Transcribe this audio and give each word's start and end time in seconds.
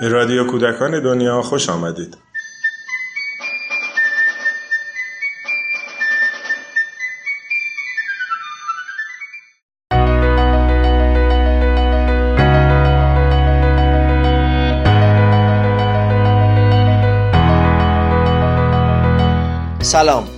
به 0.00 0.08
رادیو 0.08 0.44
کودکان 0.44 1.00
دنیا 1.00 1.42
خوش 1.42 1.68
آمدید. 1.68 2.16
سلام. 19.82 20.28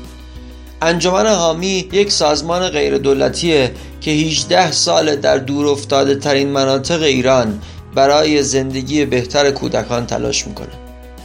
انجمن 0.83 1.27
حامی 1.27 1.89
یک 1.93 2.13
سازمان 2.13 2.69
غیر 2.69 2.99
دولتیه 2.99 3.73
که 4.01 4.11
18 4.11 4.73
سال 4.73 5.17
در 5.17 5.39
دور 5.39 5.67
افتاده 5.67 6.15
ترین 6.15 6.49
مناطق 6.49 7.03
ایران 7.03 7.61
برای 7.95 8.43
زندگی 8.43 9.05
بهتر 9.05 9.51
کودکان 9.51 10.07
تلاش 10.07 10.47
می‌کنه 10.47 10.73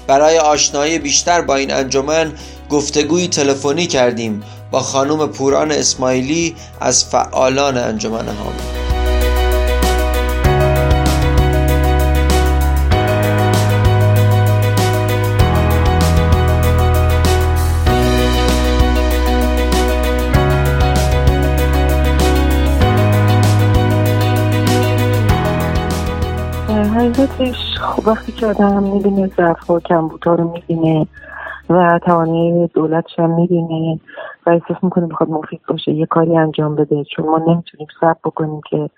برای 0.07 0.37
آشنایی 0.37 0.99
بیشتر 0.99 1.41
با 1.41 1.55
این 1.55 1.73
انجمن 1.73 2.33
گفتگوی 2.69 3.27
تلفنی 3.27 3.87
کردیم 3.87 4.43
با 4.71 4.79
خانم 4.79 5.27
پوران 5.27 5.71
اسماعیلی 5.71 6.55
از 6.79 7.05
فعالان 7.05 7.77
انجمن 7.77 8.27
حامی 8.27 8.76
حقیقتش 27.07 27.77
خب 27.79 28.07
وقتی 28.07 28.31
که 28.31 28.47
آدم 28.47 28.83
می‌بینه 28.83 29.27
ضعف 29.27 29.69
و 29.69 29.79
کمبودها 29.79 30.35
رو 30.35 30.51
می‌بینه 30.51 31.07
و 31.69 31.99
توانایی 32.05 32.67
دولتش 32.67 33.19
هم 33.19 33.35
می‌بینه 33.35 33.99
و 34.45 34.49
احساس 34.49 34.83
می‌کنه 34.83 35.05
می‌خواد 35.05 35.29
مفید 35.29 35.61
باشه 35.67 35.91
یه 35.91 36.05
کاری 36.05 36.37
انجام 36.37 36.75
بده. 36.75 37.03
چون 37.03 37.25
ما 37.25 37.37
نمی‌تونیم 37.37 37.87
صبر 37.99 38.19
بکنیم 38.23 38.61
که 38.69 38.89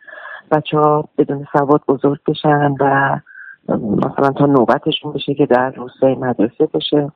بچه 0.51 0.77
ها 0.77 1.05
بدون 1.17 1.47
سواد 1.53 1.81
بزرگ 1.87 2.19
بشن 2.27 2.75
و 2.79 3.19
مثلا 4.05 4.31
تا 4.31 4.45
نوبتشون 4.45 5.13
بشه 5.13 5.33
که 5.33 5.45
در 5.45 5.71
روستای 5.71 6.15
مدرسه 6.15 6.65
باشه. 6.65 7.11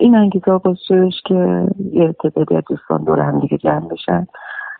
این 0.00 0.14
انگیزه 0.14 0.58
باعث 0.58 0.78
که 1.24 1.66
یه 1.92 2.12
تعدادی 2.12 2.56
از 2.56 2.62
دوستان 2.68 3.04
دور 3.04 3.20
هم 3.20 3.40
دیگه 3.40 3.58
جمع 3.58 3.88
بشن 3.88 4.26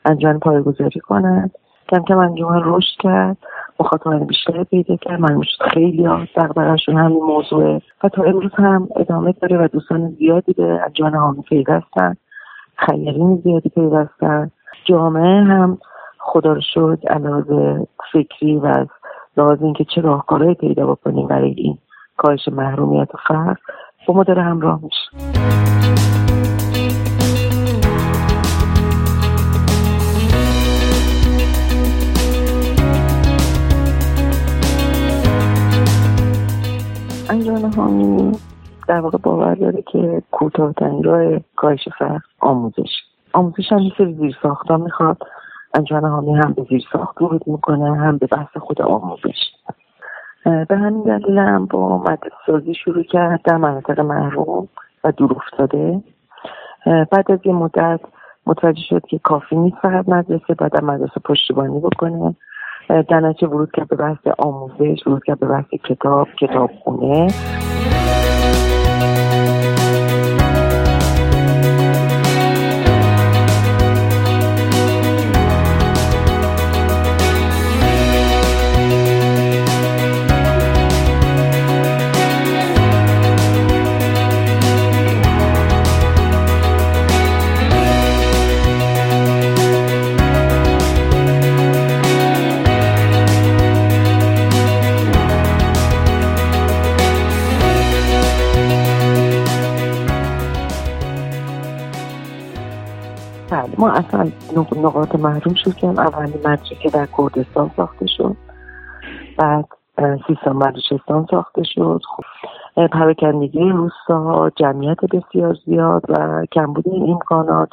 انجام 0.05 0.39
پایگذاری 0.39 1.01
کنند 1.01 1.51
کم 1.89 2.03
کم 2.03 2.19
انجمن 2.19 2.63
رشد 2.65 3.01
کرد 3.01 3.37
مخاطبان 3.81 4.25
بیشتری 4.25 4.65
پیدا 4.65 4.97
کرد 4.97 5.21
من 5.21 5.43
خیلی 5.73 6.05
ها 6.05 6.21
دقدقهشون 6.37 6.97
همین 6.97 7.23
موضوعه 7.23 7.83
و 8.05 8.09
تا 8.09 8.23
امروز 8.23 8.51
هم 8.55 8.89
ادامه 8.97 9.33
داره 9.33 9.65
و 9.65 9.69
دوستان 9.69 10.17
زیادی 10.19 10.53
به 10.53 10.81
انجمن 10.85 11.15
حامی 11.15 11.43
پیوستن 11.43 12.17
خیرین 12.77 13.41
زیادی 13.45 13.69
پیوستن. 13.69 14.51
جامعه 14.85 15.45
هم 15.45 15.79
خدا 16.19 16.53
رو 16.53 16.61
شد 16.75 16.99
علاوه 17.11 17.87
فکری 18.13 18.57
و 18.57 18.67
از 18.67 18.87
لحاظ 19.37 19.63
اینکه 19.63 19.85
چه 19.95 20.01
راهکارهایی 20.01 20.55
پیدا 20.55 20.87
بکنیم 20.87 21.27
برای 21.27 21.51
این 21.51 21.79
کاهش 22.17 22.49
محرومیت 22.49 23.15
و 23.15 23.19
فقر 23.29 23.55
با 24.09 24.15
ما 24.15 24.23
داره 24.23 24.43
همراه 24.43 24.81
میشه. 24.83 25.58
حامی 37.79 38.33
در 38.89 39.01
واقع 39.01 39.19
باور 39.19 39.55
داره 39.55 39.83
که 39.83 40.23
کوتاهترین 40.31 41.03
راه 41.03 41.41
کاهش 41.57 41.89
فقر 41.99 42.19
آموزش. 42.41 42.91
آموزش 43.33 43.73
هم 43.73 43.79
مثل 43.87 44.13
زیر 44.13 44.37
ساختا 44.43 44.77
می‌خواد. 44.77 45.17
انجام 45.75 46.07
حامی 46.07 46.35
هم 46.35 46.53
به 46.53 46.67
زیر 46.71 46.85
ساخت 46.93 47.23
ورود 47.23 47.43
می‌کنه 47.47 47.97
هم 47.97 48.19
به 48.19 48.27
بحث 48.27 48.57
خود 48.57 48.83
آموزش. 48.83 49.39
به 50.45 50.77
همین 50.77 51.03
دلیل 51.03 51.39
هم 51.39 51.67
با 51.67 51.99
مدرسه 51.99 52.37
سازی 52.47 52.75
شروع 52.75 53.03
کرد 53.03 53.41
در 53.45 53.57
مناطق 53.57 54.01
محروم 54.01 54.69
و 55.05 55.13
دور 55.13 55.33
افتاده 55.33 56.03
بعد 56.87 57.33
از 57.33 57.39
یه 57.45 57.53
مدت 57.53 58.01
متوجه 58.47 58.83
شد 58.89 59.07
که 59.07 59.19
کافی 59.19 59.57
نیست 59.57 59.77
فقط 59.83 60.09
مدرسه 60.09 60.55
بعد 60.59 60.73
در 60.73 60.85
مدرسه 60.85 61.21
پشتیبانی 61.25 61.81
بکنه. 61.81 62.37
در 62.89 63.21
نتیجه 63.21 63.47
ورود 63.47 63.71
کرد 63.73 63.89
به 63.89 63.97
بحث 63.97 64.27
آموزش 64.39 65.07
ورود 65.07 65.25
کرد 65.25 65.41
به 65.41 65.47
بحث 65.47 65.67
کتاب 65.89 66.29
کتابخونه. 66.41 67.29
ما 103.79 103.91
اصلا 103.91 104.31
نقاط 104.77 105.15
محروم 105.15 105.55
شد 105.55 105.75
که 105.75 105.87
اولی 105.87 106.33
مدرسه 106.45 106.91
در 106.93 107.09
کردستان 107.19 107.71
ساخته 107.77 108.07
شد. 108.07 108.37
بعد 109.39 109.65
سیستان 110.27 110.57
مدرسستان 110.57 111.27
ساخته 111.31 111.63
شد. 111.65 112.01
خب 112.17 112.87
پراکندگی 112.87 113.69
روستاها 113.71 114.51
جمعیت 114.51 115.01
بسیار 115.01 115.57
زیاد 115.67 116.03
و 116.09 116.45
کمبود 116.53 116.89
این 116.89 117.11
امکانات 117.11 117.69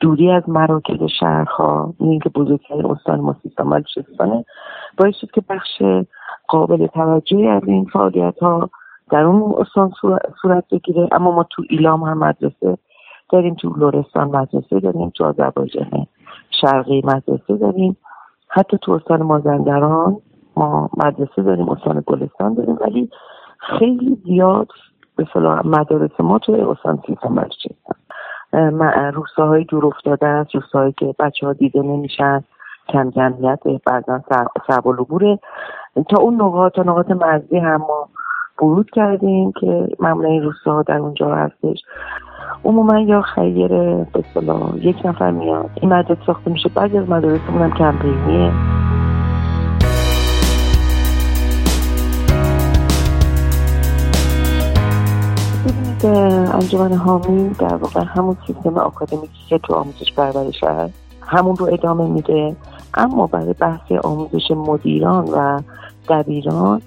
دوری 0.00 0.30
از 0.30 0.48
مراکز 0.48 1.02
شهرها 1.20 1.94
این 2.00 2.18
که 2.18 2.28
بزرگترین 2.28 2.86
استان 2.86 3.20
ما 3.20 3.36
سیستان 3.42 3.66
مدرسستانه 3.66 4.44
باعث 4.96 5.14
شد 5.20 5.30
که 5.30 5.42
بخش 5.48 5.82
قابل 6.48 6.86
توجهی 6.86 7.48
از 7.48 7.62
این 7.66 7.84
فعالیت 7.84 8.38
ها 8.40 8.70
در 9.10 9.22
اون 9.22 9.54
استان 9.58 9.92
صورت 10.42 10.64
بگیره. 10.72 11.08
اما 11.12 11.30
ما 11.30 11.46
تو 11.50 11.62
ایلام 11.70 12.02
هم 12.02 12.18
مدرسه 12.18 12.78
داریم 13.32 13.54
تو 13.54 13.74
لورستان 13.76 14.28
مدرسه 14.28 14.80
داریم 14.80 15.10
تو 15.10 15.24
آذربایجان 15.24 16.06
شرقی 16.60 17.02
مدرسه 17.04 17.56
داریم. 17.56 17.96
حتی 18.48 18.78
تو 18.82 18.92
استان 18.92 19.22
مازندران 19.22 20.16
ما 20.56 20.90
مدرسه 20.96 21.42
داریم 21.42 21.68
استان 21.68 22.02
گلستان 22.06 22.54
داریم 22.54 22.78
ولی 22.80 23.10
خیلی 23.58 24.18
زیاد 24.24 24.68
به 25.16 25.26
مدارس 25.64 26.20
ما 26.20 26.38
توی 26.38 26.60
استان 26.60 27.02
سیستان 27.06 27.32
مدرسه. 27.32 27.74
روستاهای 29.14 29.64
دور 29.64 29.86
افتاده 29.86 30.26
است 30.26 30.54
روستاهایی 30.54 30.94
که 30.98 31.14
بچه 31.18 31.46
ها 31.46 31.52
دیده 31.52 31.82
نمیشن. 31.82 32.44
کم 32.88 33.10
جمعیت 33.10 33.60
بعضا 33.86 34.20
سرب 34.68 34.86
و 34.86 35.06
تا 36.08 36.22
اون 36.22 36.34
نقاط 36.34 36.74
تا 36.74 36.82
نقاط 36.82 37.10
مرزی 37.10 37.58
هم 37.58 37.76
ما 37.76 38.08
ورود 38.62 38.90
کردیم 38.90 39.52
که 39.60 39.88
معمولا 40.00 40.28
این 40.28 40.42
روستاها 40.42 40.82
در 40.82 40.98
اونجا 40.98 41.34
هستش. 41.34 41.78
عموما 42.64 42.98
یا 42.98 43.22
خیر 43.22 43.68
به 43.68 44.06
یک 44.80 44.96
نفر 45.04 45.30
میاد. 45.30 45.70
این 45.80 45.92
مدرسه 45.92 46.20
ساخته 46.26 46.50
میشه. 46.50 46.68
بعضی 46.68 46.98
از 46.98 47.08
مدارسمون 47.08 47.62
هم 47.62 47.70
کمپینیه. 47.70 48.52
انجمن 56.54 56.92
حامی 56.92 57.48
در 57.48 57.74
واقع 57.74 58.04
همون 58.06 58.36
سیستم 58.46 58.78
آکادمیکی 58.78 59.44
که 59.48 59.58
تو 59.58 59.74
آموزش 59.74 60.12
پرورش 60.16 60.64
هست 60.64 60.94
همون 61.20 61.56
رو 61.56 61.68
ادامه 61.72 62.06
میده. 62.08 62.56
اما 62.94 63.26
برای 63.26 63.54
بحث 63.60 63.92
آموزش 63.92 64.50
مدیران 64.50 65.24
و 65.24 65.60
دبیران 66.08 66.82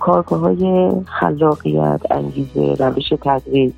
کارگاه 0.00 0.40
های 0.40 0.92
خلاقیت 1.06 2.00
انگیزه 2.10 2.74
روش 2.78 3.08
تدریس 3.22 3.72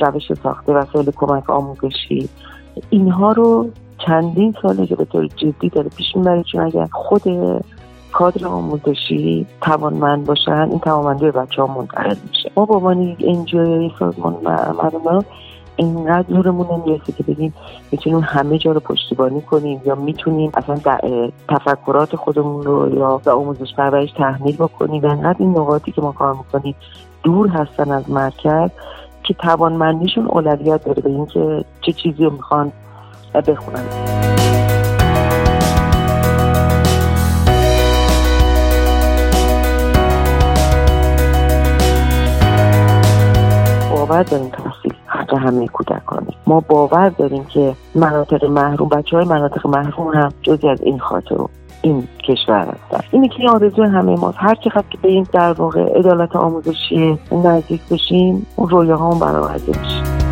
روش 0.00 0.32
ساخته 0.42 0.72
وسایل 0.72 1.10
کمک 1.16 1.50
آموزشی 1.50 2.28
اینها 2.90 3.32
رو 3.32 3.70
چندین 4.06 4.54
ساله 4.62 4.86
که 4.86 4.96
به 4.96 5.04
طور 5.04 5.26
جدی 5.26 5.68
داره 5.68 5.88
پیش 5.88 6.16
می‌بره 6.16 6.42
چون 6.42 6.60
اگر 6.60 6.88
خود 6.92 7.22
کادر 8.12 8.46
آموزشی 8.46 9.46
توانمند 9.60 10.26
باشن 10.26 10.68
این 10.70 10.78
توانمندی 10.78 11.30
بچه 11.30 11.62
ها 11.62 11.74
منتقل 11.74 12.16
میشه. 12.28 12.50
ما 12.56 12.64
با 12.64 12.76
عنوان 12.76 13.02
یک 13.02 13.24
انجای 13.28 13.90
سازمان 13.98 14.36
مردم 14.82 15.24
اینقدر 15.76 16.24
زورمون 16.28 16.66
نمی‌رسه 16.66 17.12
که 17.12 17.22
بگیم 17.22 17.54
می‌تونیم 17.92 18.20
همه 18.20 18.58
جا 18.58 18.72
رو 18.72 18.80
پشتیبانی 18.80 19.40
کنیم 19.40 19.80
یا 19.84 19.94
می‌تونیم 19.94 20.52
اصلا 20.54 20.98
تفکرات 21.48 22.16
خودمون 22.16 22.62
رو 22.62 22.98
یا 22.98 23.18
به 23.24 23.30
آموزش 23.30 23.74
پرورش 23.76 24.12
تحمیل 24.12 24.56
بکنیم. 24.56 25.02
و 25.02 25.06
انقدر 25.06 25.36
این 25.38 25.50
نقاطی 25.50 25.92
که 25.92 26.02
ما 26.02 26.12
کار 26.12 26.34
می‌کنیم 26.34 26.74
دور 27.22 27.48
هستن 27.48 27.90
از 27.90 28.10
مرکز 28.10 28.70
که 29.22 29.34
توانمندیشون 29.34 30.26
اولویت 30.26 30.84
داره 30.84 31.02
به 31.02 31.10
اینکه 31.10 31.64
چه 31.80 31.92
چیزی 31.92 32.24
رو 32.24 32.30
می‌خوان 32.30 32.72
بخونن. 33.34 34.13
باور 44.14 44.22
داریم 44.22 44.48
تحصیل 44.48 44.94
حق 45.06 45.34
همه 45.34 45.68
کودکانه. 45.68 46.32
ما 46.46 46.60
باور 46.60 47.08
داریم 47.08 47.44
که 47.44 47.74
مناطق 47.94 48.44
محروم 48.44 48.88
بچه 48.88 49.16
های 49.16 49.26
مناطق 49.26 49.66
محروم 49.66 50.14
هم 50.14 50.32
جزی 50.42 50.68
از 50.68 50.80
این 50.80 50.98
خاطر 50.98 51.36
این 51.82 52.08
کشور 52.28 52.60
هستن. 52.60 53.04
اینه 53.10 53.28
که 53.28 53.48
آرزو 53.48 53.82
همه 53.82 54.16
ماست. 54.16 54.38
هر 54.40 54.54
چقدر 54.54 54.84
که 54.90 54.98
به 55.02 55.08
این 55.08 55.26
در 55.32 55.52
واقع 55.52 55.98
عدالت 55.98 56.36
آموزشی 56.36 57.18
نزدیک 57.32 57.80
بشیم 57.90 58.46
اون 58.56 58.68
رویاهامون 58.68 59.18
برآورده 59.18 59.80
میشه. 59.80 60.23